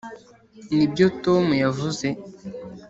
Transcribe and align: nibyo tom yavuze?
nibyo 0.75 1.07
tom 1.23 1.45
yavuze? 1.61 2.07